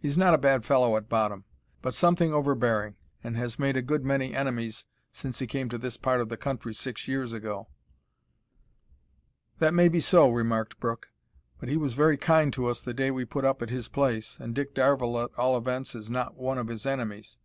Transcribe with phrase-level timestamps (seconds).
[0.00, 1.42] He's not a bad fellow at bottom,
[1.82, 5.96] but something overbearing, and has made a good many enemies since he came to this
[5.96, 7.66] part of the country six years ago."
[9.58, 11.08] "That may be so," remarked Brooke,
[11.58, 14.38] "but he was very kind to us the day we put up at his place,
[14.38, 17.40] and Dick Darvall, at all events, is not one of his enemies.